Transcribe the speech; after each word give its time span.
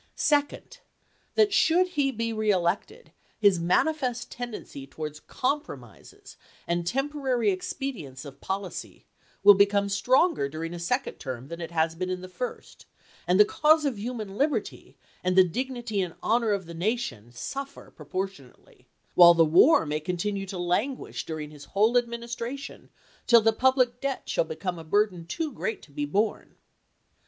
Second, 0.15 0.79
that 1.35 1.53
should 1.53 1.89
he 1.89 2.09
be 2.09 2.33
reelected, 2.33 3.11
his 3.37 3.59
manifest 3.59 4.31
ten 4.31 4.51
dency 4.51 4.89
towards 4.89 5.19
compromises 5.19 6.37
and 6.65 6.87
temporary 6.87 7.51
expedients 7.51 8.25
of 8.25 8.41
policy 8.41 9.05
will 9.43 9.53
become 9.53 9.89
stronger 9.89 10.49
during 10.49 10.73
a 10.73 10.79
second 10.79 11.19
term 11.19 11.49
than 11.49 11.61
it 11.61 11.69
has 11.69 11.93
been 11.93 12.09
in 12.09 12.21
the 12.21 12.27
first, 12.27 12.87
and 13.27 13.39
the 13.39 13.45
cause 13.45 13.85
of 13.85 13.99
human 13.99 14.37
liberty, 14.39 14.97
and 15.23 15.35
the 15.35 15.43
dignity 15.47 16.01
and 16.01 16.15
honor 16.23 16.49
of 16.51 16.65
the 16.65 16.73
nation, 16.73 17.31
suffer 17.31 17.91
proportion 17.91 18.51
ately, 18.59 18.85
while 19.13 19.35
the 19.35 19.45
war 19.45 19.85
may 19.85 19.99
continue 19.99 20.47
to 20.47 20.57
languish 20.57 21.27
during 21.27 21.51
his 21.51 21.65
whole 21.65 21.95
Administration, 21.95 22.89
till 23.27 23.39
the 23.41 23.53
public 23.53 24.01
debt 24.01 24.27
shall 24.27 24.45
become 24.45 24.79
a 24.79 24.83
burden 24.83 25.27
too 25.27 25.51
great 25.51 25.83
to 25.83 25.91
be 25.91 26.05
borne. 26.05 26.55